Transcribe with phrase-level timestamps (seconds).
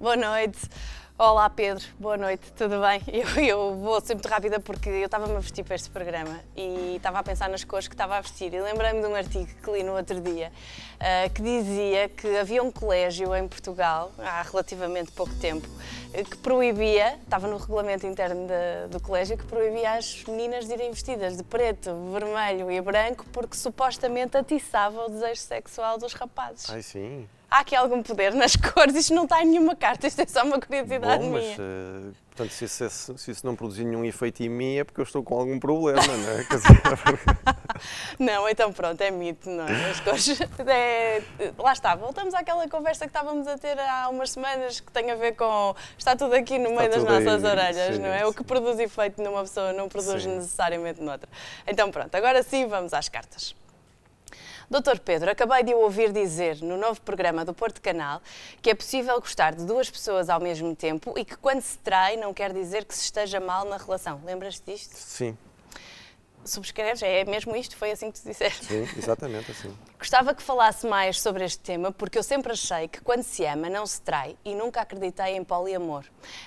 [0.00, 0.58] Boa noite.
[1.18, 3.02] Olá Pedro, boa noite, tudo bem?
[3.12, 7.18] Eu, eu vou muito rápida porque eu estava-me a vestir para este programa e estava
[7.18, 9.82] a pensar nas cores que estava a vestir e lembrei-me de um artigo que li
[9.82, 10.50] no outro dia
[10.94, 15.68] uh, que dizia que havia um colégio em Portugal, há relativamente pouco tempo,
[16.14, 20.90] que proibia, estava no regulamento interno de, do colégio, que proibia as meninas de irem
[20.90, 26.70] vestidas de preto, vermelho e branco porque supostamente atiçava o desejo sexual dos rapazes.
[26.70, 30.20] Ai sim há aqui algum poder nas cores, isto não está em nenhuma carta, isto
[30.20, 31.56] é só uma curiosidade Bom, mas, minha.
[31.58, 35.04] Uh, portanto, se isso, se isso, não produzir nenhum efeito em mim é porque eu
[35.04, 36.46] estou com algum problema, não é?
[38.18, 39.90] não, então pronto, é mito, não é?
[39.90, 40.40] As cores.
[40.66, 41.22] É,
[41.58, 45.16] lá está, voltamos àquela conversa que estávamos a ter há umas semanas que tem a
[45.16, 45.74] ver com.
[45.98, 48.18] Está tudo aqui no meio das nossas aí, orelhas, sim, não é?
[48.20, 48.24] Sim.
[48.24, 50.36] O que produz efeito numa pessoa não produz sim.
[50.36, 51.28] necessariamente noutra.
[51.66, 53.54] Então pronto, agora sim vamos às cartas.
[54.70, 58.22] Doutor Pedro, acabei de ouvir dizer no novo programa do Porto Canal
[58.62, 62.16] que é possível gostar de duas pessoas ao mesmo tempo e que quando se trai
[62.16, 64.20] não quer dizer que se esteja mal na relação.
[64.24, 64.94] Lembras-te disto?
[64.94, 65.36] Sim
[66.44, 67.02] subscreves?
[67.02, 67.76] É mesmo isto?
[67.76, 68.66] Foi assim que tu disseste?
[68.66, 69.74] Sim, exatamente assim.
[69.98, 73.68] Gostava que falasse mais sobre este tema, porque eu sempre achei que quando se ama
[73.68, 76.04] não se trai e nunca acreditei em poliamor.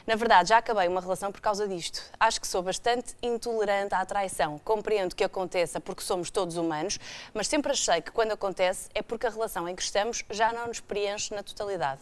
[0.08, 2.02] Na verdade, já acabei uma relação por causa disto.
[2.20, 4.58] Acho que sou bastante intolerante à traição.
[4.60, 7.00] Compreendo que aconteça porque somos todos humanos,
[7.32, 10.68] mas sempre achei que quando acontece é porque a relação em que estamos já não
[10.68, 12.02] nos preenche na totalidade.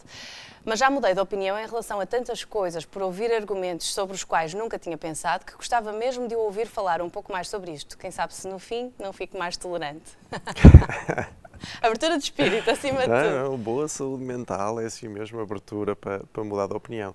[0.64, 4.24] Mas já mudei de opinião em relação a tantas coisas por ouvir argumentos sobre os
[4.24, 7.81] quais nunca tinha pensado que gostava mesmo de ouvir falar um pouco mais sobre isto.
[7.98, 10.16] Quem sabe se no fim não fico mais tolerante.
[11.82, 13.50] abertura de espírito, acima de tudo.
[13.50, 17.14] Não, boa saúde mental é assim mesmo abertura para, para mudar de opinião.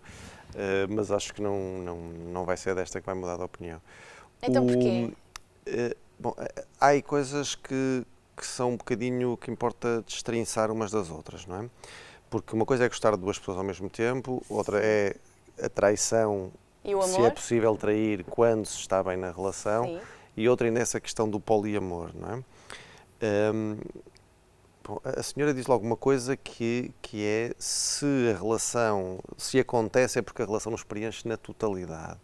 [0.53, 3.81] Uh, mas acho que não, não, não vai ser desta que vai mudar de opinião.
[4.41, 5.11] Então o, porquê?
[5.67, 6.33] Uh, bom,
[6.79, 8.03] há aí coisas que,
[8.35, 11.69] que são um bocadinho que importa destrinçar umas das outras, não é?
[12.29, 15.15] Porque uma coisa é gostar de duas pessoas ao mesmo tempo, outra é
[15.61, 16.51] a traição,
[16.83, 19.99] se é possível trair quando se está bem na relação, Sim.
[20.37, 22.43] E outra é nessa questão do poliamor, não é?
[23.51, 23.77] Um,
[24.83, 30.19] bom, a senhora diz logo uma coisa que, que é se a relação, se acontece
[30.19, 32.19] é porque a relação nos preenche na totalidade.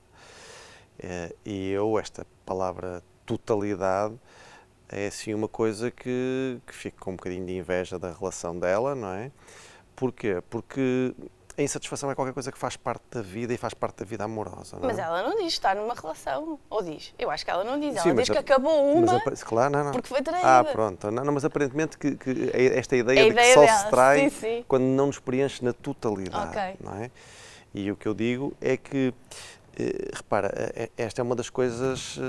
[1.00, 4.14] É, e eu, esta palavra totalidade,
[4.88, 8.94] é assim uma coisa que, que fico com um bocadinho de inveja da relação dela,
[8.94, 9.32] não é?
[9.96, 10.42] Porquê?
[10.52, 11.16] Porque
[11.58, 14.24] a insatisfação é qualquer coisa que faz parte da vida e faz parte da vida
[14.24, 14.78] amorosa.
[14.78, 14.88] Não é?
[14.88, 16.60] Mas ela não diz estar numa relação.
[16.70, 17.14] Ou diz?
[17.18, 17.96] Eu acho que ela não diz.
[17.96, 19.92] Ela Sim, diz que acabou uma claro, não, não.
[19.92, 20.60] porque foi traída.
[20.60, 21.12] Ah, pronto.
[21.12, 23.78] Não, não mas aparentemente que, que esta ideia, a de ideia que só dela.
[23.78, 24.66] se trai sim, sim.
[24.68, 26.50] quando não nos preenche na totalidade.
[26.50, 26.76] Okay.
[26.80, 27.12] Não é?
[27.74, 29.14] E o que eu digo é que,
[29.78, 32.20] eh, repara, eh, eh, esta é uma das coisas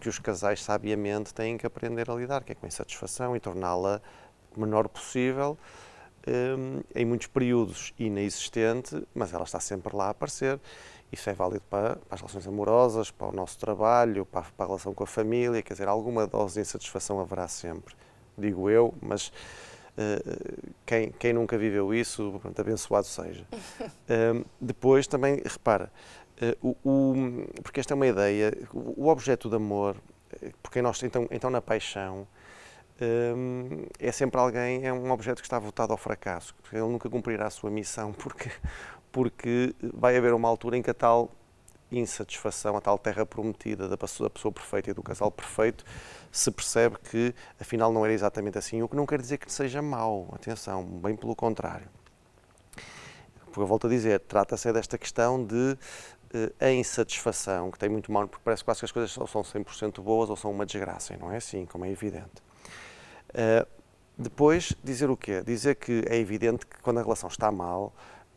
[0.00, 3.40] que os casais sabiamente têm que aprender a lidar, que é com a insatisfação e
[3.40, 4.00] torná-la
[4.54, 5.58] o menor possível
[6.26, 10.60] um, em muitos períodos inexistente, mas ela está sempre lá a aparecer.
[11.10, 14.66] Isso é válido para, para as relações amorosas, para o nosso trabalho, para, para, a
[14.66, 17.94] relação com a família, quer dizer, alguma dose de insatisfação haverá sempre,
[18.36, 23.46] digo eu, mas uh, quem, quem, nunca viveu isso, pronto, abençoado seja.
[24.34, 25.92] Um, depois também, repara,
[26.60, 29.96] uh, o, o, porque esta é uma ideia, o, o objeto de amor,
[30.42, 32.26] eh, porque nós, então, então na paixão,
[33.98, 37.50] é sempre alguém, é um objeto que está votado ao fracasso, ele nunca cumprirá a
[37.50, 38.50] sua missão, porque,
[39.12, 41.30] porque vai haver uma altura em que a tal
[41.90, 45.84] insatisfação, a tal terra prometida da pessoa, da pessoa perfeita e do casal perfeito,
[46.32, 49.80] se percebe que afinal não era exatamente assim, o que não quer dizer que seja
[49.80, 51.88] mau, atenção, bem pelo contrário.
[53.44, 58.10] Porque eu volto a dizer, trata-se desta questão de uh, a insatisfação, que tem muito
[58.10, 61.14] mal, porque parece quase que as coisas ou são 100% boas ou são uma desgraça,
[61.14, 62.45] e não é assim, como é evidente.
[63.30, 63.66] Uh,
[64.18, 65.42] depois, dizer o quê?
[65.42, 67.92] Dizer que é evidente que quando a relação está mal,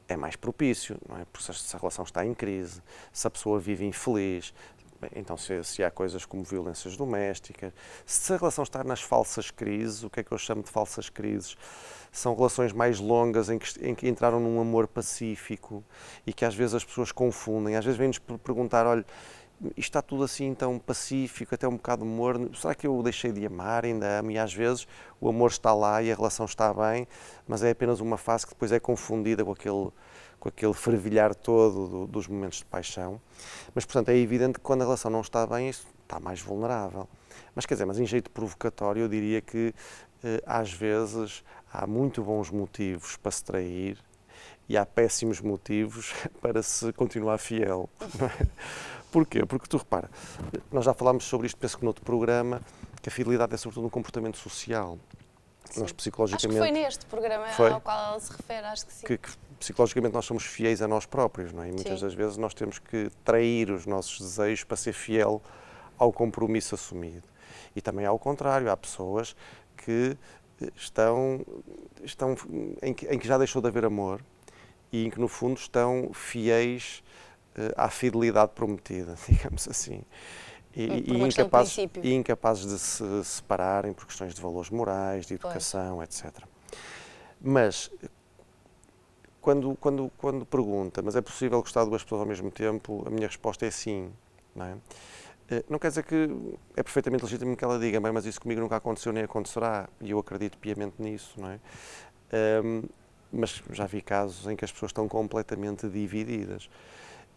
[0.10, 1.26] é mais propício, não é?
[1.32, 2.82] Porque se a relação está em crise,
[3.14, 4.54] se a pessoa vive infeliz,
[5.16, 7.72] então se, se, há coisas como violências domésticas,
[8.06, 11.10] se a relação está nas falsas crises, o que é que eu chamo de falsas
[11.10, 11.56] crises?
[12.12, 15.84] São relações mais longas em que, em que entraram num amor pacífico
[16.26, 17.76] e que às vezes as pessoas confundem.
[17.76, 19.06] Às vezes vêm-nos perguntar, olha,
[19.76, 22.56] está tudo assim tão pacífico, até um bocado morno.
[22.56, 23.86] Será que eu deixei de amar?
[23.86, 24.32] Ainda amo?
[24.32, 24.88] E às vezes
[25.20, 27.08] o amor está lá e a relação está bem,
[27.48, 29.90] mas é apenas uma fase que depois é confundida com aquele,
[30.40, 33.20] com aquele fervilhar todo do, dos momentos de paixão.
[33.76, 37.08] Mas, portanto, é evidente que quando a relação não está bem, isso está mais vulnerável.
[37.54, 39.74] Mas, quer dizer, mas em jeito provocatório, eu diria que
[40.24, 43.98] eh, às vezes há muito bons motivos para se trair
[44.68, 47.90] e há péssimos motivos para se continuar fiel.
[49.12, 49.46] Porquê?
[49.46, 50.10] Porque tu repara,
[50.72, 52.62] nós já falámos sobre isto, penso que noutro programa,
[53.02, 54.98] que a fidelidade é sobretudo um comportamento social.
[55.66, 55.82] sim.
[55.82, 56.60] nós psicologicamente...
[56.60, 57.72] Acho que foi neste programa foi?
[57.72, 59.06] ao qual ela se refere, acho que sim.
[59.08, 59.30] Que, que,
[59.60, 61.70] psicologicamente nós somos fiéis a nós próprios, não é?
[61.70, 62.06] E muitas sim.
[62.06, 65.42] das vezes nós temos que trair os nossos desejos para ser fiel
[65.98, 67.28] ao compromisso assumido.
[67.76, 69.36] E também ao contrário, há pessoas
[69.78, 70.18] que
[70.76, 71.46] estão,
[72.04, 72.36] estão
[72.82, 74.22] em, que, em que já deixou de haver amor
[74.92, 77.04] e em que no fundo estão fiéis
[77.76, 80.02] à fidelidade prometida, digamos assim.
[80.76, 85.98] E, e, incapazes, e, incapazes, de se separarem por questões de valores morais, de educação,
[85.98, 86.24] pois.
[86.24, 86.44] etc.
[87.42, 87.92] Mas
[89.42, 93.10] quando, quando, quando pergunta, mas é possível gostar de duas pessoas ao mesmo tempo, a
[93.10, 94.12] minha resposta é sim.
[94.56, 94.78] Não, é?
[95.50, 96.30] Eh, não quer dizer que
[96.76, 100.20] é perfeitamente legítimo que ela diga, mas isso comigo nunca aconteceu nem acontecerá, e eu
[100.20, 101.40] acredito piamente nisso.
[101.40, 101.60] Não é?
[102.64, 102.84] Um,
[103.32, 106.70] mas já vi casos em que as pessoas estão completamente divididas.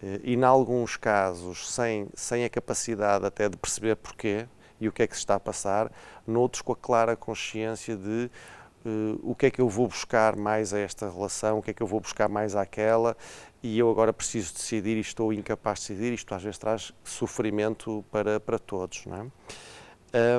[0.02, 4.46] Eh, e, em alguns casos, sem, sem a capacidade até de perceber porquê
[4.80, 5.92] e o que é que se está a passar,
[6.26, 8.28] noutros com a clara consciência de
[8.84, 11.74] uh, o que é que eu vou buscar mais a esta relação, o que é
[11.74, 13.16] que eu vou buscar mais àquela,
[13.62, 16.12] e eu agora preciso decidir e estou incapaz de decidir.
[16.12, 19.06] Isto às vezes traz sofrimento para, para todos.
[19.06, 19.26] Não é?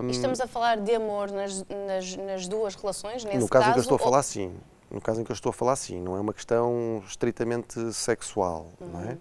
[0.01, 3.73] Um, Estamos a falar de amor nas, nas, nas duas relações, nesse no caso, caso
[3.73, 4.01] que eu estou ou...
[4.01, 4.53] a falar, sim.
[4.93, 5.99] No caso em que eu estou a falar, sim.
[5.99, 8.87] Não é uma questão estritamente sexual, uhum.
[8.89, 9.17] não é?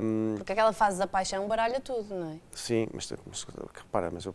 [0.00, 2.36] Um, Porque aquela fase da paixão baralha tudo, não é?
[2.52, 4.34] Sim, mas, mas repara, mas eu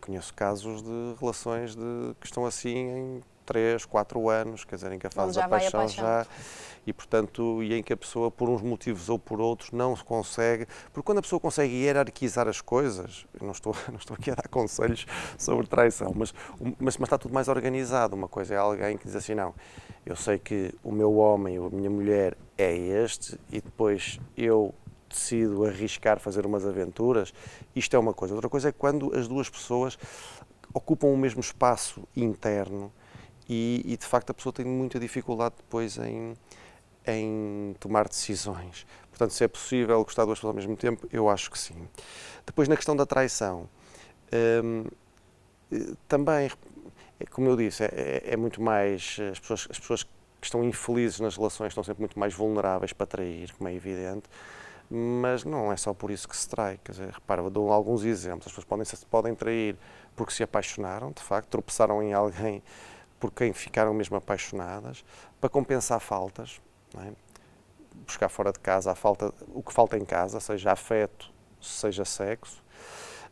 [0.00, 4.98] conheço casos de relações de, que estão assim em 3, 4 anos, quer dizer, em
[4.98, 6.26] que a fase da paixão, paixão, já
[6.86, 10.02] e portanto e em que a pessoa por uns motivos ou por outros não se
[10.02, 14.34] consegue, porque quando a pessoa consegue hierarquizar as coisas, não estou não estou aqui a
[14.34, 15.06] dar conselhos
[15.36, 16.32] sobre traição, mas
[16.80, 18.16] mas, mas está tudo mais organizado.
[18.16, 19.54] Uma coisa é alguém que diz assim não,
[20.06, 24.74] eu sei que o meu homem ou a minha mulher é este e depois eu
[25.10, 27.34] decido arriscar fazer umas aventuras,
[27.76, 28.34] isto é uma coisa.
[28.34, 29.98] Outra coisa é quando as duas pessoas
[30.72, 32.90] ocupam o mesmo espaço interno
[33.48, 36.34] e, e de facto a pessoa tem muita dificuldade depois em,
[37.06, 38.86] em tomar decisões.
[39.10, 41.88] Portanto, se é possível gostar de duas pessoas ao mesmo tempo, eu acho que sim.
[42.46, 43.68] Depois, na questão da traição,
[44.64, 44.84] hum,
[46.08, 46.50] também,
[47.20, 49.18] é como eu disse, é, é, é, muito mais.
[49.30, 53.06] As pessoas, as pessoas que estão infelizes nas relações estão sempre muito mais vulneráveis para
[53.06, 54.24] trair, como é evidente.
[54.90, 56.78] Mas não é só por isso que se trai.
[56.84, 58.46] Quer dizer, repara, dou alguns exemplos.
[58.46, 59.76] As pessoas podem, podem trair
[60.16, 62.62] porque se apaixonaram, de facto, tropeçaram em alguém
[63.22, 65.04] por quem ficaram mesmo apaixonadas,
[65.40, 66.60] para compensar faltas,
[66.98, 67.12] é?
[68.04, 71.30] buscar fora de casa a falta, o que falta em casa, seja afeto,
[71.60, 72.60] seja sexo.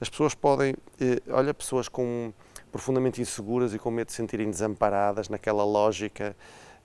[0.00, 2.32] As pessoas podem, eh, olha, pessoas com
[2.70, 6.36] profundamente inseguras e com medo de se sentirem desamparadas naquela lógica.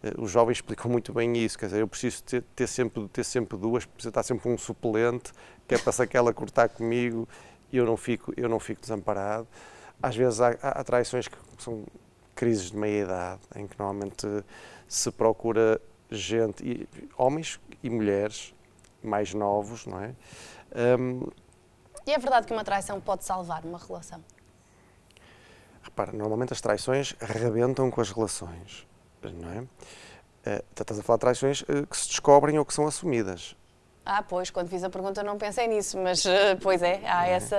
[0.02, 3.24] Eh, os jovens explicam muito bem isso, quer dizer, eu preciso ter, ter sempre, ter
[3.24, 5.32] sempre duas, preciso estar sempre um suplente,
[5.68, 7.30] que é para se aquela cortar comigo
[7.72, 9.48] e eu não fico, eu não fico desamparado.
[10.02, 11.86] Às vezes há, há traições que são
[12.36, 14.28] crises de meia-idade, em que normalmente
[14.88, 16.88] se procura gente, e,
[17.18, 18.54] homens e mulheres
[19.02, 20.14] mais novos, não é?
[21.00, 21.28] Um,
[22.06, 24.24] e é verdade que uma traição pode salvar uma relação?
[25.82, 28.88] Repara, normalmente as traições arrebentam com as relações,
[29.24, 29.60] não é?
[29.60, 33.56] Uh, estás a falar de traições uh, que se descobrem ou que são assumidas.
[34.06, 36.30] Ah, pois, quando fiz a pergunta não pensei nisso, mas uh,
[36.62, 37.32] pois é, há é.
[37.32, 37.58] essa.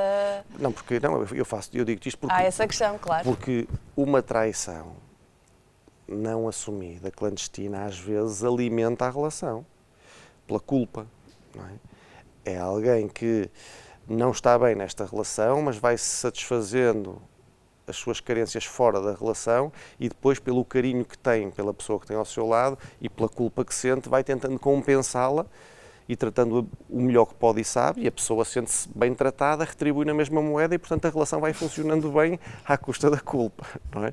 [0.59, 2.35] Não, porque não, eu faço, eu digo isto porque.
[2.35, 3.25] Há essa questão, claro.
[3.25, 3.66] Porque
[3.97, 4.94] uma traição
[6.06, 9.66] não assumida, clandestina, às vezes alimenta a relação
[10.47, 11.06] pela culpa.
[12.44, 12.52] É?
[12.52, 13.50] é alguém que
[14.06, 17.21] não está bem nesta relação, mas vai se satisfazendo
[17.87, 22.06] as suas carências fora da relação e depois, pelo carinho que tem pela pessoa que
[22.06, 25.47] tem ao seu lado e pela culpa que sente, vai tentando compensá-la
[26.08, 30.04] e tratando o melhor que pode e sabe, e a pessoa sente-se bem tratada, retribui
[30.04, 33.66] na mesma moeda e, portanto, a relação vai funcionando bem à custa da culpa.
[33.94, 34.12] Não é?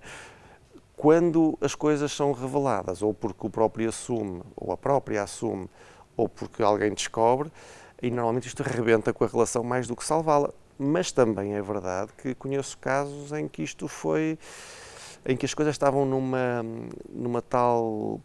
[0.95, 5.69] Quando as coisas são reveladas, ou porque o próprio assume, ou a própria assume,
[6.15, 7.51] ou porque alguém descobre,
[8.01, 10.49] e normalmente isto arrebenta com a relação mais do que salvá-la.
[10.77, 14.37] Mas também é verdade que conheço casos em que isto foi.
[15.25, 16.65] em que as coisas estavam numa,
[17.09, 18.19] numa tal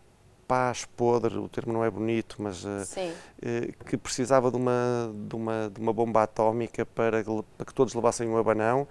[0.48, 5.36] paz podre, o termo não é bonito, mas uh, uh, que precisava de uma, de,
[5.36, 8.88] uma, de uma bomba atómica para, para que todos levassem um abanão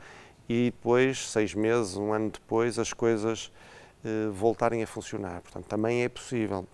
[0.48, 3.52] e depois, seis meses, um ano depois, as coisas
[4.06, 5.42] uh, voltarem a funcionar.
[5.42, 6.66] Portanto, também é possível.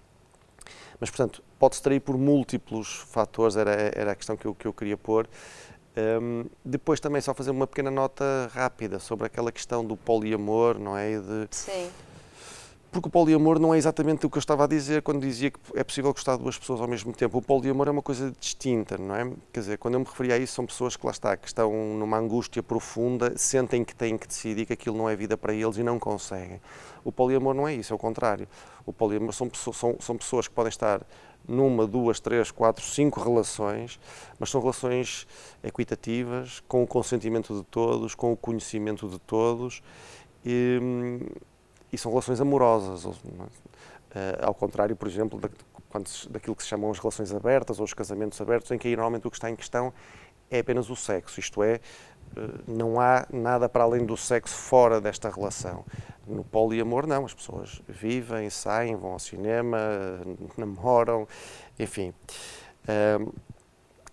[0.99, 4.73] Mas, portanto, pode-se trair por múltiplos fatores, era, era a questão que eu, que eu
[4.73, 5.27] queria pôr.
[5.95, 10.97] Um, depois também só fazer uma pequena nota rápida sobre aquela questão do poliamor, não
[10.97, 11.19] é?
[11.19, 11.89] De, Sim
[12.93, 15.59] porque o poliamor não é exatamente o que eu estava a dizer quando dizia que
[15.75, 17.39] é possível gostar de duas pessoas ao mesmo tempo.
[17.39, 19.29] O poliamor é uma coisa distinta, não é?
[19.51, 21.73] Quer dizer, quando eu me referi a isso, são pessoas que lá está, que estão
[21.95, 25.77] numa angústia profunda, sentem que têm que decidir que aquilo não é vida para eles
[25.77, 26.61] e não conseguem.
[27.03, 28.47] O poliamor não é isso, é o contrário.
[28.85, 31.01] O poliamor são, são, são pessoas que podem estar
[31.47, 33.99] numa, duas, três, quatro, cinco relações,
[34.39, 35.27] mas são relações
[35.63, 39.81] equitativas, com o consentimento de todos, com o conhecimento de todos.
[40.45, 40.79] E,
[41.93, 43.05] e são relações amorosas.
[43.05, 43.15] Uh,
[44.41, 45.47] ao contrário, por exemplo, da,
[45.89, 48.95] quando, daquilo que se chamam as relações abertas ou os casamentos abertos, em que aí
[48.95, 49.93] normalmente o que está em questão
[50.49, 51.79] é apenas o sexo, isto é,
[52.35, 55.85] uh, não há nada para além do sexo fora desta relação.
[56.27, 59.77] No poliamor, não, as pessoas vivem, saem, vão ao cinema,
[60.57, 61.27] namoram,
[61.77, 62.11] enfim.
[62.83, 63.33] Uh,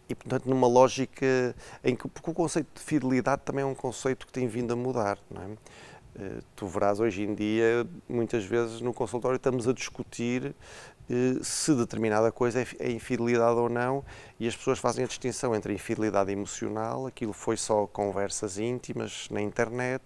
[0.07, 4.27] e, portanto, numa lógica em que porque o conceito de fidelidade também é um conceito
[4.27, 5.47] que tem vindo a mudar, não é?
[6.21, 10.55] Eh, tu verás hoje em dia, muitas vezes no consultório estamos a discutir
[11.09, 14.05] eh, se determinada coisa é, é infidelidade ou não,
[14.39, 19.29] e as pessoas fazem a distinção entre a infidelidade emocional, aquilo foi só conversas íntimas
[19.31, 20.05] na internet,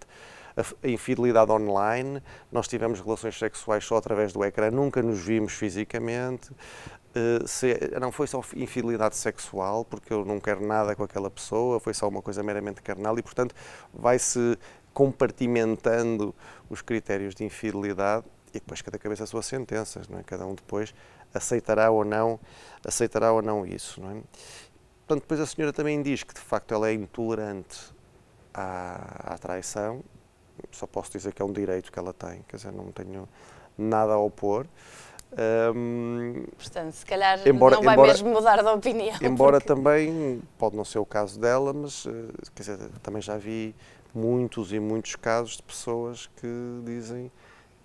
[0.81, 6.49] a infidelidade online, nós tivemos relações sexuais só através do ecrã, nunca nos vimos fisicamente,
[7.13, 11.77] eh, se, não foi só infidelidade sexual, porque eu não quero nada com aquela pessoa,
[11.79, 13.53] foi só uma coisa meramente carnal e, portanto,
[13.93, 14.57] vai-se
[14.95, 16.33] compartimentando
[16.69, 20.23] os critérios de infidelidade e depois cada cabeça a suas sentenças, não é?
[20.23, 20.95] Cada um depois
[21.33, 22.39] aceitará ou não,
[22.83, 24.13] aceitará ou não isso, não é?
[25.05, 27.77] Portanto, depois a senhora também diz que de facto ela é intolerante
[28.53, 30.01] à, à traição.
[30.71, 33.27] Só posso dizer que é um direito que ela tem, quer dizer, não tenho
[33.77, 34.65] nada a opor.
[35.75, 39.17] Um, Portanto, se calhar embora, não vai embora, mesmo mudar de opinião.
[39.21, 39.67] Embora porque...
[39.67, 42.11] também, pode não ser o caso dela, mas eh,
[42.55, 43.75] quer dizer, também já vi
[44.15, 46.47] muitos e muitos casos de pessoas que
[46.85, 47.31] dizem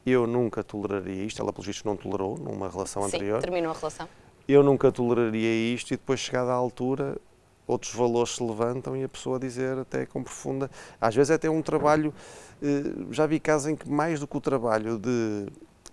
[0.07, 3.41] eu nunca toleraria isto, ela pelo visto não tolerou numa relação Sim, anterior.
[3.41, 4.09] terminou a relação.
[4.49, 7.19] Eu nunca toleraria isto e depois chegada à altura
[7.67, 10.71] outros valores se levantam e a pessoa dizer até com profunda...
[11.01, 12.13] Às vezes é até um trabalho,
[12.61, 15.47] eh, já vi casos em que mais do que o trabalho de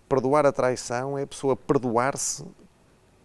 [0.10, 2.44] perdoar a traição é a pessoa perdoar-se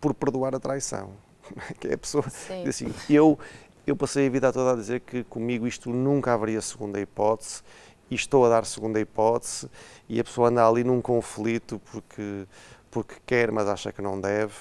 [0.00, 1.10] por perdoar a traição.
[1.80, 2.68] Que é a pessoa Sim.
[2.68, 3.38] assim, eu
[3.86, 7.62] eu passei a vida toda a dizer que comigo isto nunca haveria segunda hipótese
[8.10, 9.68] e estou a dar segunda hipótese
[10.08, 12.46] e a pessoa anda ali num conflito porque,
[12.90, 14.54] porque quer, mas acha que não deve.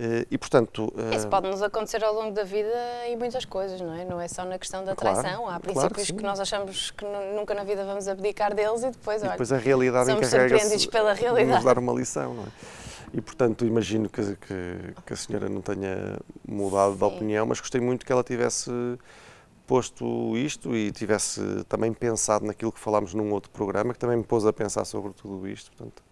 [0.00, 2.72] Eh, e, portanto, Isso pode nos acontecer ao longo da vida
[3.06, 4.02] em muitas coisas, não é?
[4.02, 5.46] Não é só na questão da traição.
[5.46, 7.04] Há princípios claro que, que, nós achamos que
[7.36, 11.12] nunca na vida vamos abdicar deles e depois, e depois olha, a realidade surpreendidos pela
[11.12, 11.54] realidade.
[11.54, 12.46] nos dar uma lição, não é?
[13.12, 16.98] E, portanto, imagino que, que, que a senhora não tenha mudado Sim.
[16.98, 18.70] de opinião, mas gostei muito que ela tivesse
[19.66, 24.24] posto isto e tivesse também pensado naquilo que falámos num outro programa, que também me
[24.24, 25.70] pôs a pensar sobre tudo isto.
[25.70, 26.02] Portanto,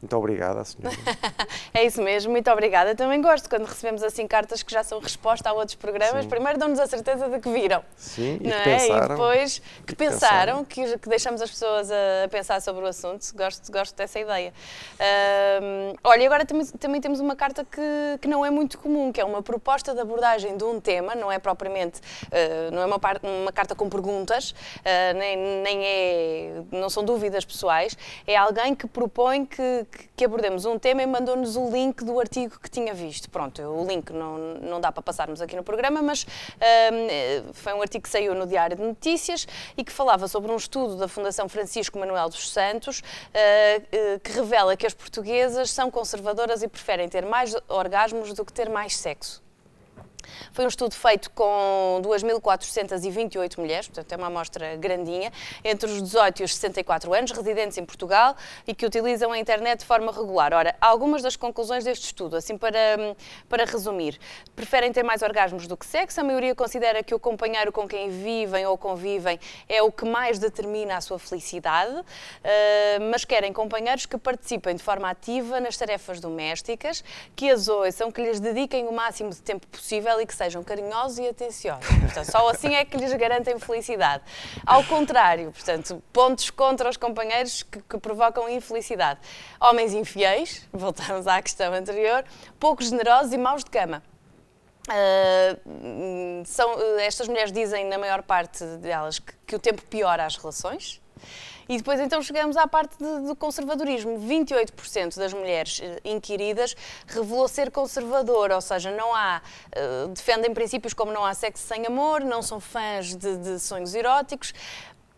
[0.00, 0.96] muito obrigada, senhora.
[1.74, 2.94] é isso mesmo, muito obrigada.
[2.94, 6.22] Também gosto quando recebemos assim cartas que já são resposta a outros programas.
[6.22, 6.28] Sim.
[6.30, 7.82] Primeiro dão-nos a certeza de que viram.
[7.96, 8.62] Sim, e, que é?
[8.62, 12.86] pensaram, e depois que, que pensaram, que, que, deixamos as pessoas a, pensar sobre o
[12.86, 13.26] assunto.
[13.34, 14.52] Gosto, gosto dessa ideia.
[15.00, 19.20] Uh, olha, agora também, também, temos uma carta que, que não é muito comum, que
[19.20, 23.00] é uma proposta de abordagem de um tema, não é propriamente, uh, não é uma,
[23.00, 28.76] par, uma, carta com perguntas, uh, nem, nem é, não são dúvidas pessoais, é alguém
[28.76, 32.92] que propõe que que abordemos um tema e mandou-nos o link do artigo que tinha
[32.92, 33.30] visto.
[33.30, 37.82] Pronto, o link não, não dá para passarmos aqui no programa, mas um, foi um
[37.82, 41.48] artigo que saiu no Diário de Notícias e que falava sobre um estudo da Fundação
[41.48, 47.24] Francisco Manuel dos Santos uh, que revela que as portuguesas são conservadoras e preferem ter
[47.24, 49.47] mais orgasmos do que ter mais sexo.
[50.52, 55.32] Foi um estudo feito com 2.428 mulheres, portanto é uma amostra grandinha,
[55.64, 59.80] entre os 18 e os 64 anos, residentes em Portugal e que utilizam a internet
[59.80, 60.52] de forma regular.
[60.52, 63.16] Ora, algumas das conclusões deste estudo, assim para,
[63.48, 64.18] para resumir,
[64.54, 68.08] preferem ter mais orgasmos do que sexo, a maioria considera que o companheiro com quem
[68.10, 72.04] vivem ou convivem é o que mais determina a sua felicidade,
[72.42, 77.02] eh, mas querem companheiros que participem de forma ativa nas tarefas domésticas,
[77.34, 81.18] que as ouçam, que lhes dediquem o máximo de tempo possível e que sejam carinhosos
[81.18, 81.86] e atenciosos.
[81.86, 84.22] Portanto, só assim é que lhes garantem felicidade.
[84.66, 89.20] Ao contrário, portanto, pontos contra os companheiros que, que provocam infelicidade.
[89.60, 92.24] Homens infiéis, voltamos à questão anterior,
[92.58, 94.02] pouco generosos e maus de cama.
[94.88, 100.36] Uh, são, estas mulheres dizem, na maior parte delas, que, que o tempo piora as
[100.36, 101.00] relações.
[101.68, 104.18] E depois então chegamos à parte do conservadorismo.
[104.18, 106.74] 28% das mulheres eh, inquiridas
[107.06, 109.42] revelou ser conservador, ou seja, não há,
[109.76, 113.94] uh, defendem princípios como não há sexo sem amor, não são fãs de, de sonhos
[113.94, 114.54] eróticos,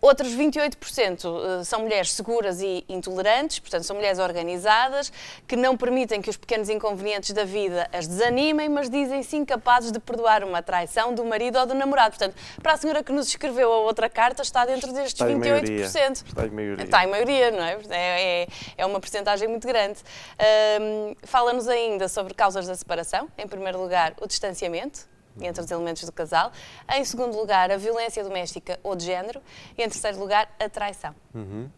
[0.01, 5.13] Outros 28% eh, são mulheres seguras e intolerantes, portanto, são mulheres organizadas,
[5.47, 10.01] que não permitem que os pequenos inconvenientes da vida as desanimem, mas dizem-se incapazes de
[10.01, 12.17] perdoar uma traição do marido ou do namorado.
[12.17, 15.39] Portanto, para a senhora que nos escreveu a outra carta, está dentro destes está 28%.
[15.39, 15.85] Maioria.
[15.85, 16.85] Está em maioria.
[16.85, 17.79] Está em maioria, não é?
[17.91, 19.99] É, é, é uma porcentagem muito grande.
[20.81, 23.29] Um, Fala-nos ainda sobre causas da separação.
[23.37, 25.11] Em primeiro lugar, o distanciamento
[25.47, 26.53] entre os elementos do casal.
[26.93, 29.41] Em segundo lugar, a violência doméstica ou de género.
[29.77, 31.15] E em terceiro lugar, a traição.
[31.35, 31.69] Uhum.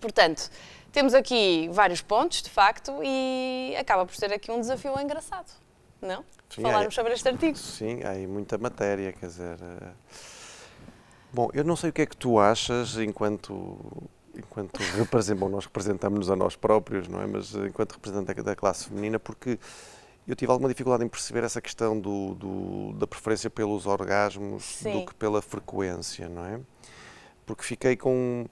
[0.00, 0.50] Portanto,
[0.92, 5.50] temos aqui vários pontos, de facto, e acaba por ser aqui um desafio engraçado,
[6.00, 6.24] não?
[6.50, 7.56] Sim, Falarmos é, sobre este artigo.
[7.56, 9.56] Sim, há aí muita matéria, quer dizer.
[9.56, 9.94] Uh...
[11.32, 15.64] Bom, eu não sei o que é que tu achas enquanto enquanto representamos, bom, nós
[15.64, 17.26] representamos-nos a nós próprios, não é?
[17.26, 19.58] Mas enquanto representante da classe feminina, porque
[20.26, 25.00] eu tive alguma dificuldade em perceber essa questão do, do, da preferência pelos orgasmos Sim.
[25.00, 26.60] do que pela frequência, não é?
[27.44, 28.46] Porque fiquei com.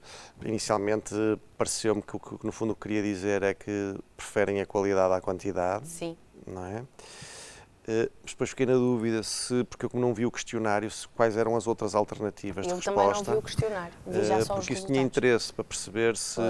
[0.45, 1.15] Inicialmente
[1.57, 5.87] pareceu-me que o que no fundo queria dizer é que preferem a qualidade à quantidade.
[5.87, 6.15] Sim.
[6.45, 6.81] Não é?
[6.81, 11.35] Uh, depois fiquei na dúvida se, porque eu como não vi o questionário, se, quais
[11.35, 12.99] eram as outras alternativas eu de resposta.
[12.99, 15.65] Eu também não vi o questionário, vi já uh, só Porque isso tinha interesse para
[15.65, 16.41] perceber se,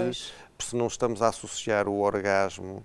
[0.58, 2.84] se não estamos a associar o orgasmo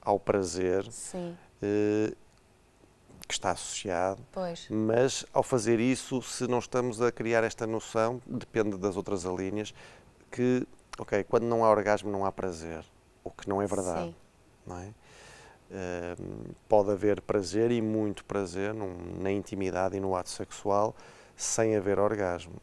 [0.00, 0.86] ao prazer.
[0.92, 4.66] Sim eh, que está associado, pois.
[4.70, 9.74] mas ao fazer isso, se não estamos a criar esta noção, depende das outras linhas,
[10.30, 10.66] que,
[10.98, 12.84] ok, quando não há orgasmo não há prazer,
[13.22, 14.14] o que não é verdade, Sim.
[14.66, 14.94] não é?
[15.70, 20.96] Uh, pode haver prazer e muito prazer num, na intimidade e no ato sexual
[21.36, 22.54] sem haver orgasmo.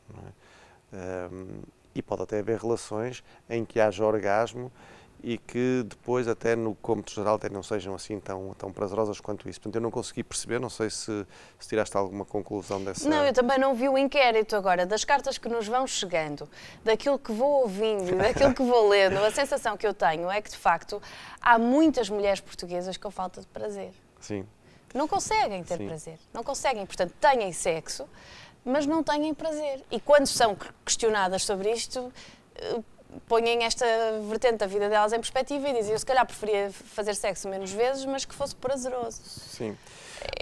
[0.92, 1.28] É?
[1.28, 1.62] Uh,
[1.94, 4.72] e pode até haver relações em que haja orgasmo
[5.25, 9.50] e que depois até no cômputo geral até não sejam assim tão, tão prazerosas quanto
[9.50, 9.60] isso.
[9.60, 11.25] Portanto, eu não consegui perceber, não sei se,
[11.60, 13.10] se tiraste alguma conclusão dessa...
[13.10, 16.48] Não, eu também não vi o inquérito agora, das cartas que nos vão chegando,
[16.84, 20.51] daquilo que vou ouvindo, daquilo que vou lendo, a sensação que eu tenho é que,
[20.51, 21.01] de facto,
[21.41, 23.94] há muitas mulheres portuguesas com falta de prazer.
[24.20, 24.46] Sim.
[24.94, 25.88] Não conseguem ter Sim.
[25.88, 28.08] prazer, não conseguem, portanto, têm sexo,
[28.63, 29.84] mas não têm prazer.
[29.89, 30.55] E quando são
[30.86, 32.13] questionadas sobre isto,
[32.55, 32.79] eh,
[33.28, 33.86] põem esta
[34.28, 37.72] vertente da vida delas em perspectiva e dizem eu se calhar preferia fazer sexo menos
[37.72, 39.22] vezes, mas que fosse prazeroso.
[39.25, 39.78] Sim.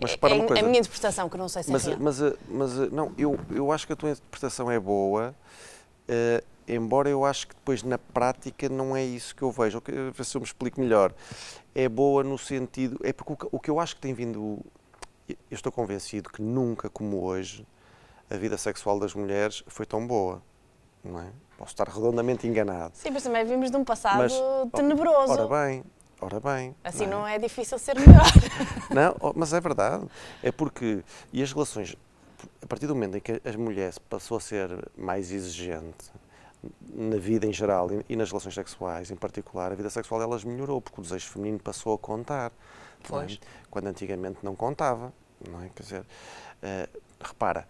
[0.01, 0.63] Mas para é, uma coisa.
[0.63, 1.99] a minha interpretação, que não sei se mas, é real.
[2.01, 5.35] Mas, mas, não, eu, eu acho que a tua interpretação é boa,
[6.09, 9.81] uh, embora eu acho que depois na prática não é isso que eu vejo.
[10.13, 11.13] Ver se eu me explico melhor.
[11.75, 12.99] É boa no sentido.
[13.03, 14.59] É porque o que, o que eu acho que tem vindo.
[15.27, 17.65] Eu estou convencido que nunca como hoje
[18.29, 20.41] a vida sexual das mulheres foi tão boa.
[21.03, 21.27] Não é?
[21.57, 22.93] Posso estar redondamente enganado.
[22.95, 24.33] Sim, mas também vimos de um passado mas,
[24.71, 25.33] tenebroso.
[25.33, 25.83] Ora bem,
[26.19, 26.75] ora bem.
[26.83, 28.25] Assim não é, não é difícil ser melhor.
[28.89, 30.05] não, oh, mas é verdade.
[30.41, 31.95] É porque, e as relações,
[32.61, 36.11] a partir do momento em que a mulher passou a ser mais exigente
[36.93, 40.81] na vida em geral e nas relações sexuais em particular, a vida sexual delas melhorou,
[40.81, 42.51] porque o desejo feminino passou a contar.
[42.51, 43.07] É?
[43.07, 43.33] Pois.
[43.33, 43.37] É?
[43.69, 45.13] Quando antigamente não contava.
[45.49, 45.69] Não é?
[45.75, 47.67] Quer dizer, uh, repara,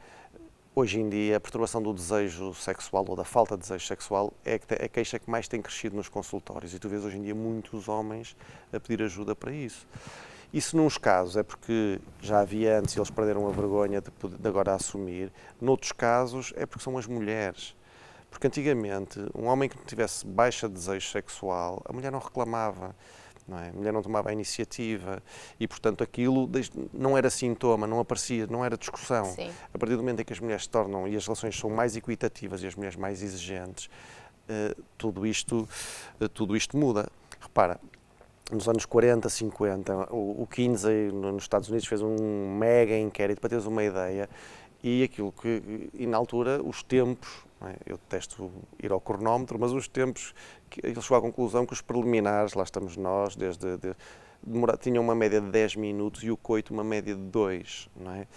[0.75, 4.55] Hoje em dia, a perturbação do desejo sexual ou da falta de desejo sexual é
[4.55, 7.87] a queixa que mais tem crescido nos consultórios e tu vês hoje em dia muitos
[7.87, 8.35] homens
[8.73, 9.87] a pedir ajuda para isso.
[10.51, 14.47] Isso, nos casos, é porque já havia antes e eles perderam a vergonha de, de
[14.47, 15.31] agora assumir.
[15.61, 17.75] Noutros casos, é porque são as mulheres.
[18.31, 22.95] Porque antigamente, um homem que tivesse baixa de desejo sexual, a mulher não reclamava.
[23.47, 23.69] Não é?
[23.69, 25.21] A mulher não tomava a iniciativa
[25.59, 26.49] e, portanto, aquilo
[26.93, 29.25] não era sintoma, não aparecia, não era discussão.
[29.25, 29.51] Sim.
[29.73, 31.95] A partir do momento em que as mulheres se tornam e as relações são mais
[31.95, 33.87] equitativas e as mulheres mais exigentes,
[34.49, 35.67] uh, tudo, isto,
[36.21, 37.09] uh, tudo isto muda.
[37.39, 37.79] Repara,
[38.51, 43.49] nos anos 40, 50, o, o Kinsey nos Estados Unidos fez um mega inquérito para
[43.49, 44.29] teres uma ideia
[44.83, 47.45] e aquilo que, e na altura, os tempos?
[47.85, 50.33] Eu detesto ir ao cronómetro, mas os tempos
[50.81, 53.95] ele chegou à conclusão que os preliminares, lá estamos nós, desde de,
[54.81, 58.27] tinham uma média de 10 minutos e o coito uma média de 2, não é?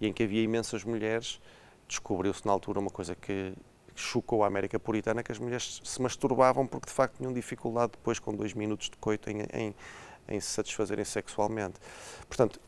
[0.00, 1.40] E em que havia imensas mulheres,
[1.88, 3.54] descobriu-se na altura uma coisa que
[3.94, 8.18] chocou a América Puritana, que as mulheres se masturbavam porque de facto tinham dificuldade depois
[8.18, 9.74] com 2 minutos de coito em, em,
[10.28, 11.80] em se satisfazerem sexualmente.
[12.26, 12.60] Portanto,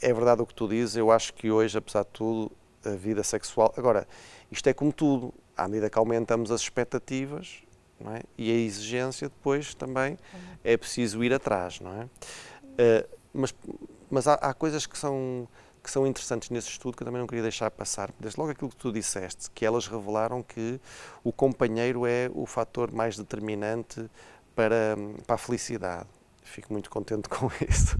[0.00, 2.52] é verdade o que tu dizes, eu acho que hoje, apesar de tudo,
[2.88, 3.72] a vida sexual.
[3.76, 4.06] Agora,
[4.50, 7.62] isto é como tudo, à medida que aumentamos as expectativas,
[8.10, 8.22] é?
[8.36, 10.18] E a exigência depois também
[10.64, 12.04] é preciso ir atrás, não é?
[12.04, 13.54] Uh, mas
[14.10, 15.48] mas há, há, coisas que são
[15.82, 18.12] que são interessantes nesse estudo que eu também não queria deixar passar.
[18.20, 20.80] Desde logo aquilo que tu disseste, que elas revelaram que
[21.24, 24.08] o companheiro é o fator mais determinante
[24.54, 26.06] para, para a felicidade.
[26.44, 27.96] Fico muito contente com isso.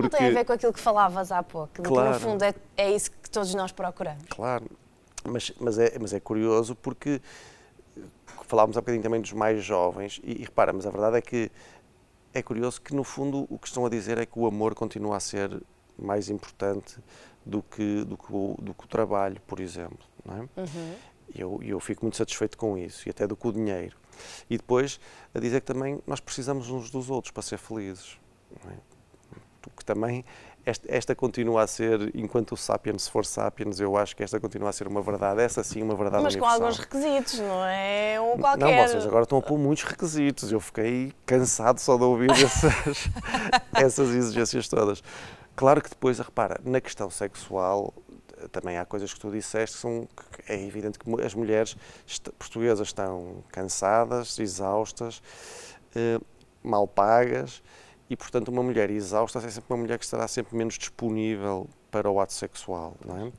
[0.00, 0.16] Porque...
[0.16, 2.18] Não tem a ver com aquilo que falavas há pouco, claro.
[2.18, 4.24] que no fundo é, é isso que todos nós procuramos.
[4.30, 4.66] Claro,
[5.24, 7.20] mas, mas, é, mas é curioso porque
[8.46, 11.50] falávamos há bocadinho também dos mais jovens e, e repara, mas a verdade é que
[12.32, 15.16] é curioso que no fundo o que estão a dizer é que o amor continua
[15.16, 15.62] a ser
[15.98, 16.96] mais importante
[17.44, 19.98] do que, do que, o, do que o trabalho, por exemplo.
[20.24, 20.40] Não é?
[20.60, 20.94] Uhum.
[21.34, 23.96] Eu, eu fico muito satisfeito com isso, e até do que o dinheiro.
[24.48, 25.00] E depois
[25.34, 28.18] a dizer que também nós precisamos uns dos outros para ser felizes.
[28.66, 28.91] É?
[29.70, 30.24] Que também
[30.64, 34.70] esta, esta, continua a ser, enquanto o Sapiens for Sapiens, eu acho que esta continua
[34.70, 36.58] a ser uma verdade, essa sim, uma verdade Mas universal.
[36.58, 38.60] com alguns requisitos, não é um qualquer.
[38.60, 40.52] Não, vocês agora estão a pôr muitos requisitos.
[40.52, 43.08] Eu fiquei cansado só de ouvir essas,
[43.74, 45.02] essas exigências todas.
[45.56, 47.92] Claro que depois, repara, na questão sexual,
[48.52, 50.08] também há coisas que tu disseste que são
[50.48, 51.76] é evidente que as mulheres
[52.38, 55.22] portuguesas estão cansadas, exaustas,
[55.94, 56.18] eh,
[56.62, 57.62] mal pagas
[58.12, 62.10] e, portanto, uma mulher exausta é sempre uma mulher que estará sempre menos disponível para
[62.10, 63.32] o ato sexual, não é?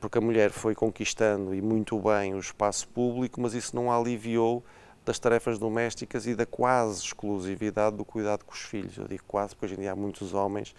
[0.00, 3.98] Porque a mulher foi conquistando e muito bem o espaço público, mas isso não a
[3.98, 4.64] aliviou
[5.04, 8.96] das tarefas domésticas e da quase exclusividade do cuidado com os filhos.
[8.96, 10.74] Eu digo quase porque hoje em dia há muitos homens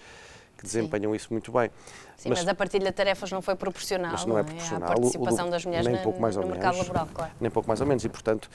[0.57, 1.15] que desempenham Sim.
[1.15, 1.69] isso muito bem.
[2.17, 4.13] Sim, mas, mas, a partilha de tarefas não foi proporcional.
[4.13, 4.89] Mas não é proporcional.
[4.89, 4.91] É?
[4.91, 7.31] A participação do, das mulheres nem pouco mais no, no mercado laboral, claro.
[7.39, 8.03] Nem pouco mais ou menos.
[8.03, 8.49] E, portanto,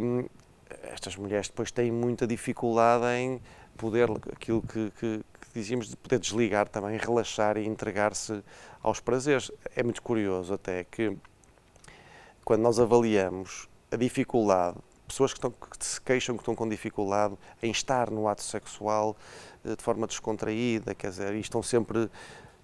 [0.00, 0.26] hum,
[0.92, 3.40] estas mulheres depois têm muita dificuldade em
[3.76, 8.42] poder, aquilo que, que, que dizíamos, de poder desligar também, relaxar e entregar-se
[8.82, 9.50] aos prazeres.
[9.74, 11.16] É muito curioso até que,
[12.44, 17.36] quando nós avaliamos a dificuldade pessoas que, estão, que, se queixam que estão com dificuldade
[17.62, 19.16] em estar no ato sexual,
[19.64, 22.10] de forma descontraída, quer dizer, e estão sempre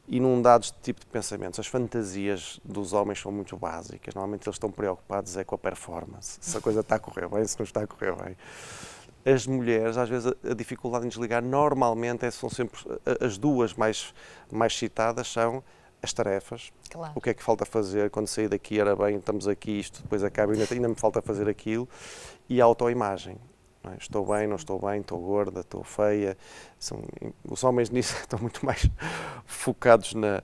[0.09, 1.59] inundados de tipo de pensamentos.
[1.59, 4.15] As fantasias dos homens são muito básicas.
[4.15, 6.39] Normalmente eles estão preocupados é com a performance.
[6.41, 8.37] Se a coisa está a correr bem, se não está a correr bem.
[9.25, 12.81] As mulheres, às vezes, a dificuldade em desligar, normalmente, é, são sempre
[13.21, 14.13] as duas mais,
[14.51, 15.63] mais citadas são
[16.03, 17.13] as tarefas, claro.
[17.15, 20.25] o que é que falta fazer, quando sair daqui era bem, estamos aqui, isto depois
[20.25, 21.89] acaba, ainda, ainda me falta fazer aquilo,
[22.49, 23.39] e a autoimagem.
[23.85, 23.97] É?
[23.99, 26.37] Estou bem, não estou bem, estou gorda, estou feia.
[26.79, 27.03] São,
[27.45, 28.89] os homens nisso estão muito mais
[29.45, 30.43] focados na,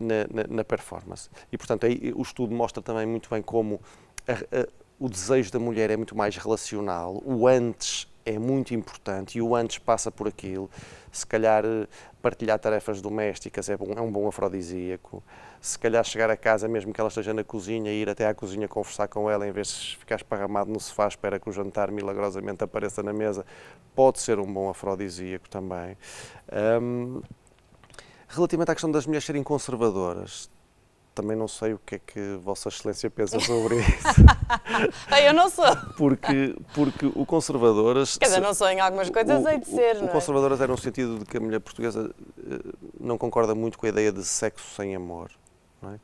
[0.00, 1.28] na, na, na, performance.
[1.52, 3.80] E, portanto, aí, o estudo mostra também muito bem como
[4.26, 9.38] a, a, o desejo da mulher é muito mais relacional, o antes é muito importante
[9.38, 10.70] e o antes passa por aquilo.
[11.12, 11.86] Se calhar eh,
[12.22, 15.22] partilhar tarefas domésticas é, bom, é um bom afrodisíaco.
[15.60, 18.66] Se calhar chegar a casa, mesmo que ela esteja na cozinha, ir até à cozinha
[18.66, 22.64] conversar com ela, em vez de ficar esparramado no sofá, espera que o jantar milagrosamente
[22.64, 23.44] apareça na mesa,
[23.94, 25.96] pode ser um bom afrodisíaco também.
[26.80, 27.22] Um,
[28.28, 30.50] relativamente à questão das mulheres serem conservadoras,
[31.14, 34.20] também não sei o que é que Vossa Excelência pensa sobre isso.
[35.24, 35.64] eu não sou.
[35.96, 38.18] Porque, porque o conservadoras.
[38.18, 39.96] Quer dizer, não sou em algumas coisas, hei de ser.
[39.98, 42.58] O, o conservadoras era no sentido de que a mulher portuguesa eh,
[42.98, 45.30] não concorda muito com a ideia de sexo sem amor.
[45.80, 46.00] Não é?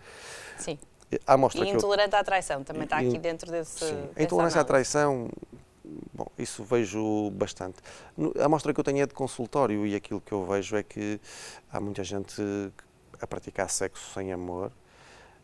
[0.56, 0.78] Sim.
[1.26, 2.20] Há mostra e intolerante eu...
[2.20, 3.86] à traição, também está aqui dentro desse.
[3.86, 4.08] Sim.
[4.14, 5.28] A intolerância à traição,
[6.14, 7.78] bom, isso vejo bastante.
[8.40, 11.20] A mostra que eu tenho é de consultório e aquilo que eu vejo é que
[11.72, 12.40] há muita gente
[13.20, 14.70] a praticar sexo sem amor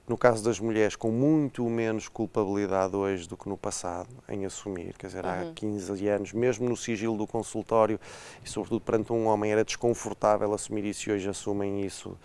[0.09, 4.95] no caso das mulheres, com muito menos culpabilidade hoje do que no passado em assumir.
[4.97, 5.51] Quer dizer, uhum.
[5.51, 7.99] há 15 anos, mesmo no sigilo do consultório
[8.45, 12.17] e, sobretudo, perante um homem, era desconfortável assumir isso e hoje assumem isso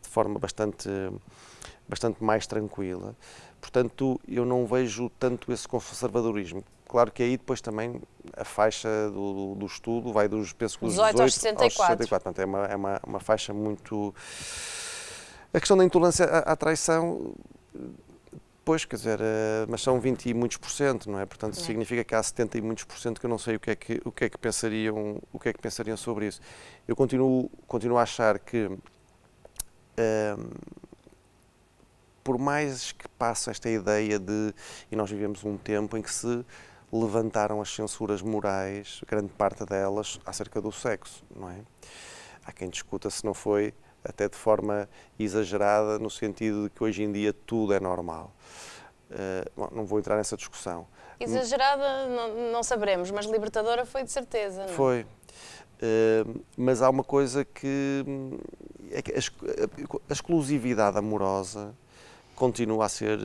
[0.00, 0.88] de forma bastante,
[1.86, 3.14] bastante mais tranquila.
[3.60, 6.64] Portanto, eu não vejo tanto esse conservadorismo.
[6.88, 8.00] Claro que aí depois também
[8.34, 11.64] a faixa do, do estudo vai dos, penso dos 18, 18 aos 64.
[11.64, 12.08] Aos 64.
[12.08, 14.14] Portanto, é uma, é uma, uma faixa muito
[15.52, 17.34] a questão da intolerância à, à traição,
[18.66, 19.22] pois, quer dizer, uh,
[19.68, 21.24] mas são 20 e muitos por cento, não é?
[21.24, 21.62] Portanto, é.
[21.62, 23.76] significa que há 70 e muitos por cento que eu não sei o que é
[23.76, 26.40] que, o que, é que, pensariam, o que, é que pensariam sobre isso.
[26.86, 28.80] Eu continuo, continuo a achar que, uh,
[32.24, 34.52] por mais que passe esta ideia de,
[34.90, 36.44] e nós vivemos um tempo em que se
[36.92, 41.60] levantaram as censuras morais, grande parte delas, acerca do sexo, não é?
[42.44, 43.72] Há quem discuta se não foi
[44.08, 44.88] até de forma
[45.18, 48.34] exagerada, no sentido de que hoje em dia tudo é normal.
[49.10, 50.86] Uh, bom, não vou entrar nessa discussão.
[51.18, 54.64] Exagerada não, não saberemos, mas libertadora foi de certeza.
[54.64, 54.70] Não?
[54.70, 54.72] É?
[54.72, 55.02] Foi.
[55.02, 58.04] Uh, mas há uma coisa que,
[58.90, 61.74] é que a, a exclusividade amorosa
[62.34, 63.18] continua a ser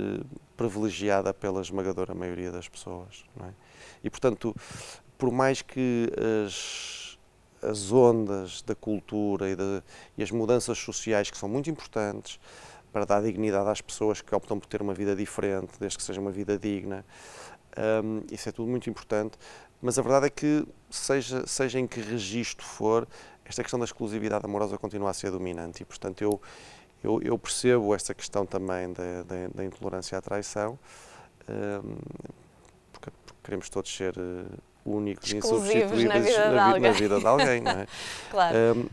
[0.56, 3.26] privilegiada pela esmagadora maioria das pessoas.
[3.42, 3.50] É?
[4.04, 4.56] E, portanto,
[5.18, 6.10] por mais que
[6.46, 7.11] as
[7.62, 9.84] as ondas da cultura e, de,
[10.18, 12.40] e, as mudanças sociais que são muito importantes
[12.92, 16.20] para dar dignidade às pessoas que optam por ter uma vida diferente, desde que seja
[16.20, 17.06] uma vida digna.
[18.04, 19.38] Um, isso é tudo muito importante,
[19.82, 23.08] mas a verdade é que, seja, seja em que registro for,
[23.46, 26.42] esta questão da exclusividade amorosa continua a ser dominante e, portanto, eu,
[27.04, 30.78] eu, eu, percebo esta questão também da, da, da intolerância à traição,
[31.50, 31.96] um,
[32.92, 37.28] porque, porque, queremos todos ser uh, únicos e insubstituíveis na vida, na, na vida de
[37.28, 37.88] alguém, não é?
[38.32, 38.58] claro.
[38.78, 38.90] Um,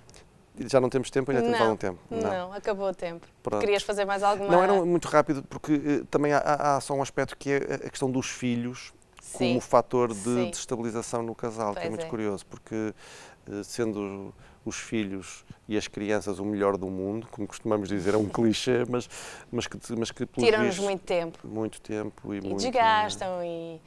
[0.66, 1.98] já não temos tempo, ainda temos algum tempo?
[2.10, 3.26] Não, não acabou o tempo.
[3.42, 3.60] Pronto.
[3.60, 4.50] Querias fazer mais alguma?
[4.50, 7.90] Não, era muito rápido, porque uh, também há, há, só um aspecto que é a
[7.90, 9.38] questão dos filhos Sim.
[9.38, 12.08] como fator de desestabilização no casal, pois que é muito é.
[12.08, 12.74] curioso, porque
[13.48, 18.16] uh, sendo os filhos e as crianças o melhor do mundo, como costumamos dizer, é
[18.16, 19.08] um clichê, mas,
[19.50, 21.38] mas que, mas que tiram-nos muito tempo.
[21.44, 23.80] Muito tempo e, e muito, desgastam e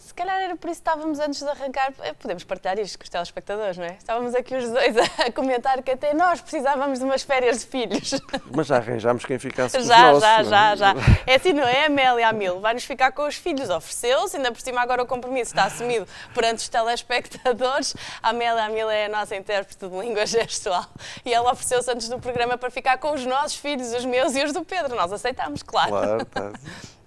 [0.00, 1.92] se calhar era por isso que estávamos antes de arrancar.
[2.02, 3.96] Eh, podemos partilhar isto com os telespectadores, não é?
[3.98, 8.12] Estávamos aqui os dois a comentar que até nós precisávamos de umas férias de filhos.
[8.50, 10.48] Mas já arranjámos quem ficasse com já, os nossos.
[10.48, 10.94] Já, já, já.
[11.26, 12.60] É assim, não é, Amélia Amil?
[12.60, 13.68] Vai-nos ficar com os filhos.
[13.68, 17.94] Ofereceu-se, ainda por cima agora o compromisso está assumido perante os telespectadores.
[18.22, 20.86] A Amélia Amil é a nossa intérprete de língua gestual
[21.26, 24.42] e ela ofereceu-se antes do programa para ficar com os nossos filhos, os meus e
[24.42, 24.96] os do Pedro.
[24.96, 25.90] Nós aceitámos, claro.
[25.90, 26.52] Claro, tá.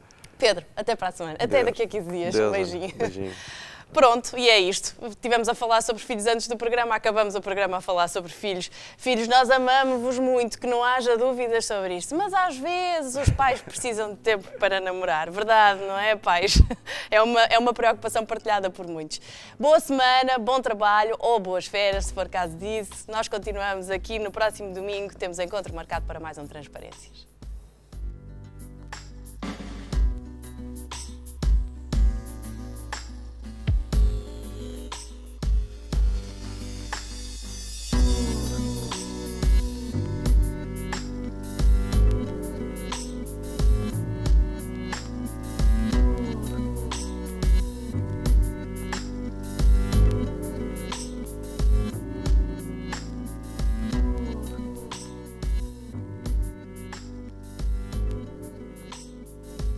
[0.44, 1.36] Pedro, até para a semana.
[1.36, 1.66] Até Deus.
[1.66, 2.36] daqui a 15 dias.
[2.36, 2.96] Deus, um beijinho.
[2.96, 3.34] beijinho.
[3.94, 4.96] Pronto, e é isto.
[5.22, 8.70] Tivemos a falar sobre filhos antes do programa, acabamos o programa a falar sobre filhos.
[8.98, 13.62] Filhos, nós amamos-vos muito, que não haja dúvidas sobre isto, mas às vezes os pais
[13.62, 16.62] precisam de tempo para namorar, verdade, não é, pais?
[17.12, 19.22] É uma, é uma preocupação partilhada por muitos.
[19.60, 23.06] Boa semana, bom trabalho ou boas férias, se for caso disso.
[23.08, 27.33] Nós continuamos aqui no próximo domingo, temos encontro marcado para mais um Transparências.